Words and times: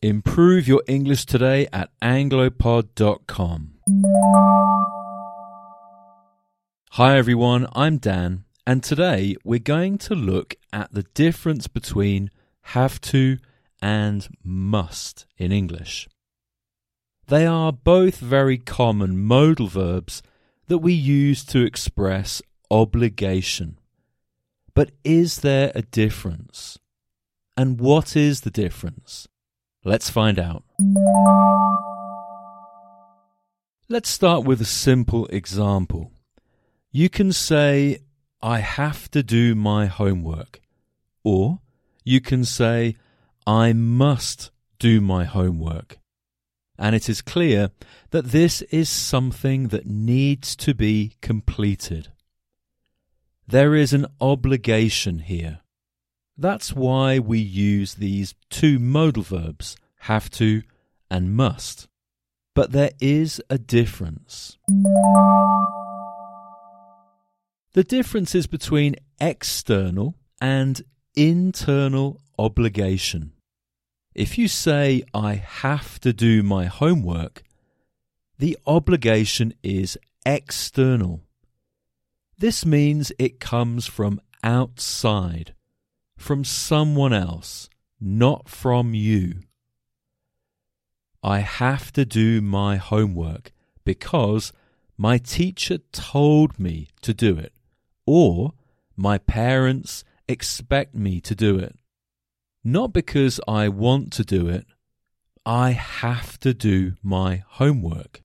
Improve 0.00 0.68
your 0.68 0.84
English 0.86 1.26
today 1.26 1.66
at 1.72 1.90
anglopod.com. 2.00 3.72
Hi 6.92 7.18
everyone, 7.18 7.66
I'm 7.72 7.96
Dan, 7.96 8.44
and 8.64 8.84
today 8.84 9.34
we're 9.42 9.58
going 9.58 9.98
to 9.98 10.14
look 10.14 10.54
at 10.72 10.92
the 10.92 11.02
difference 11.14 11.66
between 11.66 12.30
have 12.60 13.00
to 13.00 13.38
and 13.82 14.28
must 14.44 15.26
in 15.36 15.50
English. 15.50 16.08
They 17.26 17.44
are 17.44 17.72
both 17.72 18.18
very 18.18 18.56
common 18.56 19.18
modal 19.18 19.66
verbs 19.66 20.22
that 20.68 20.78
we 20.78 20.92
use 20.92 21.44
to 21.46 21.64
express 21.64 22.40
obligation. 22.70 23.80
But 24.74 24.92
is 25.02 25.38
there 25.40 25.72
a 25.74 25.82
difference? 25.82 26.78
And 27.56 27.80
what 27.80 28.14
is 28.14 28.42
the 28.42 28.52
difference? 28.52 29.26
Let's 29.88 30.10
find 30.10 30.38
out. 30.38 30.64
Let's 33.88 34.10
start 34.10 34.44
with 34.44 34.60
a 34.60 34.66
simple 34.66 35.24
example. 35.28 36.12
You 36.92 37.08
can 37.08 37.32
say, 37.32 38.00
I 38.42 38.58
have 38.58 39.10
to 39.12 39.22
do 39.22 39.54
my 39.54 39.86
homework. 39.86 40.60
Or 41.24 41.60
you 42.04 42.20
can 42.20 42.44
say, 42.44 42.96
I 43.46 43.72
must 43.72 44.50
do 44.78 45.00
my 45.00 45.24
homework. 45.24 45.96
And 46.78 46.94
it 46.94 47.08
is 47.08 47.22
clear 47.22 47.70
that 48.10 48.26
this 48.26 48.60
is 48.70 48.90
something 48.90 49.68
that 49.68 49.86
needs 49.86 50.54
to 50.56 50.74
be 50.74 51.16
completed. 51.22 52.08
There 53.46 53.74
is 53.74 53.94
an 53.94 54.04
obligation 54.20 55.20
here. 55.20 55.60
That's 56.40 56.72
why 56.72 57.18
we 57.18 57.40
use 57.40 57.94
these 57.94 58.36
two 58.48 58.78
modal 58.78 59.24
verbs, 59.24 59.76
have 60.02 60.30
to 60.30 60.62
and 61.10 61.34
must. 61.34 61.88
But 62.54 62.70
there 62.70 62.92
is 63.00 63.42
a 63.50 63.58
difference. 63.58 64.56
The 67.72 67.82
difference 67.84 68.36
is 68.36 68.46
between 68.46 68.94
external 69.20 70.14
and 70.40 70.80
internal 71.16 72.20
obligation. 72.38 73.32
If 74.14 74.38
you 74.38 74.46
say, 74.46 75.02
I 75.12 75.34
have 75.34 75.98
to 76.00 76.12
do 76.12 76.44
my 76.44 76.66
homework, 76.66 77.42
the 78.38 78.56
obligation 78.64 79.54
is 79.64 79.98
external. 80.24 81.20
This 82.38 82.64
means 82.64 83.10
it 83.18 83.40
comes 83.40 83.88
from 83.88 84.20
outside 84.44 85.54
from 86.18 86.44
someone 86.44 87.12
else, 87.14 87.70
not 87.98 88.48
from 88.48 88.92
you. 88.92 89.40
I 91.22 91.38
have 91.38 91.92
to 91.92 92.04
do 92.04 92.42
my 92.42 92.76
homework 92.76 93.52
because 93.84 94.52
my 94.98 95.16
teacher 95.16 95.78
told 95.92 96.58
me 96.58 96.88
to 97.00 97.14
do 97.14 97.38
it, 97.38 97.52
or 98.04 98.52
my 98.96 99.16
parents 99.16 100.04
expect 100.28 100.94
me 100.94 101.20
to 101.22 101.34
do 101.34 101.58
it. 101.58 101.76
Not 102.62 102.92
because 102.92 103.40
I 103.48 103.68
want 103.68 104.12
to 104.14 104.24
do 104.24 104.48
it, 104.48 104.66
I 105.46 105.70
have 105.70 106.38
to 106.40 106.52
do 106.52 106.94
my 107.02 107.44
homework. 107.46 108.20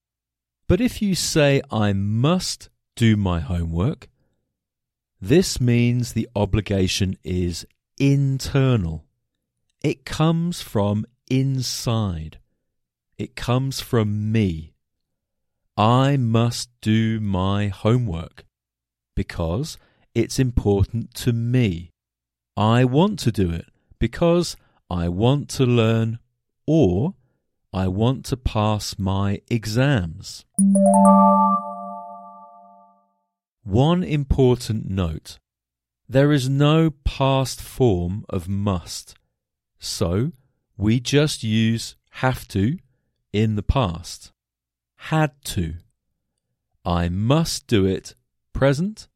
But 0.67 0.81
if 0.81 1.01
you 1.01 1.15
say 1.15 1.61
I 1.71 1.93
must 1.93 2.69
do 2.95 3.15
my 3.15 3.39
homework, 3.39 4.09
this 5.21 5.61
means 5.61 6.11
the 6.11 6.27
obligation 6.35 7.17
is 7.23 7.65
internal. 8.03 9.05
It 9.81 10.03
comes 10.03 10.61
from 10.61 11.05
inside. 11.31 12.39
It 13.17 13.33
comes 13.37 13.79
from 13.79 14.29
me. 14.29 14.73
I 15.77 16.17
must 16.17 16.69
do 16.81 17.21
my 17.21 17.69
homework 17.69 18.43
because 19.15 19.77
it's 20.13 20.37
important 20.37 21.13
to 21.13 21.31
me. 21.31 21.91
I 22.57 22.83
want 22.83 23.19
to 23.19 23.31
do 23.31 23.49
it 23.51 23.67
because 23.99 24.57
I 24.89 25.07
want 25.07 25.47
to 25.51 25.65
learn 25.65 26.19
or 26.67 27.15
I 27.71 27.87
want 27.87 28.25
to 28.25 28.35
pass 28.35 28.99
my 28.99 29.41
exams. 29.49 30.43
One 33.63 34.03
important 34.03 34.89
note 34.89 35.39
there 36.07 36.31
is 36.31 36.49
no 36.49 36.91
past 37.03 37.61
form 37.61 38.25
of 38.29 38.47
must, 38.47 39.15
so 39.79 40.31
we 40.77 40.99
just 40.99 41.43
use 41.43 41.95
have 42.11 42.47
to 42.49 42.77
in 43.31 43.55
the 43.55 43.63
past. 43.63 44.31
Had 44.95 45.31
to. 45.45 45.75
I 46.85 47.09
must 47.09 47.67
do 47.67 47.85
it 47.85 48.15
present. 48.53 49.07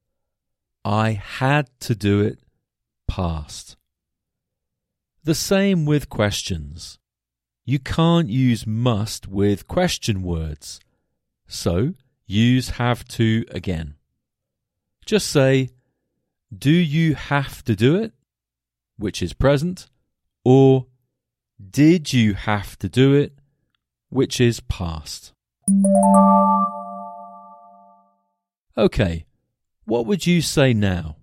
I 0.84 1.12
had 1.12 1.70
to 1.82 1.96
do 1.96 2.22
it 2.22 2.40
past. 3.08 3.78
The 5.24 5.36
same 5.36 5.86
with 5.86 6.10
questions. 6.10 7.00
You 7.66 7.80
can't 7.80 8.30
use 8.30 8.66
must 8.66 9.28
with 9.28 9.68
question 9.68 10.24
words, 10.24 10.80
so 11.48 11.94
use 12.26 12.70
have 12.72 13.06
to 13.10 13.44
again. 13.52 13.96
Just 15.06 15.30
say, 15.30 15.72
do 16.56 16.72
you 16.72 17.16
have 17.16 17.64
to 17.66 17.76
do 17.76 17.96
it, 17.96 18.14
which 18.98 19.22
is 19.22 19.34
present, 19.34 19.90
or 20.44 20.88
did 21.70 22.14
you 22.14 22.34
have 22.34 22.78
to 22.80 22.90
do 22.90 23.14
it, 23.14 23.34
which 24.10 24.40
is 24.40 24.60
past? 24.62 25.34
Okay, 28.78 29.26
what 29.86 30.06
would 30.06 30.28
you 30.28 30.42
say 30.42 30.74
now? 30.74 31.18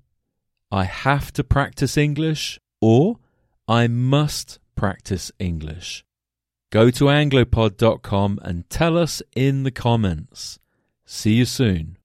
I 0.71 0.85
have 0.85 1.33
to 1.35 1.45
practice 1.45 1.97
English 1.97 2.59
or 2.81 3.19
I 3.69 3.87
must 3.87 4.59
practice 4.75 5.31
English? 5.39 6.05
Go 6.73 6.91
to 6.91 7.05
anglopod.com 7.05 8.41
and 8.43 8.69
tell 8.69 8.99
us 8.99 9.23
in 9.37 9.63
the 9.63 9.71
comments. 9.71 10.59
See 11.07 11.35
you 11.35 11.45
soon. 11.45 11.97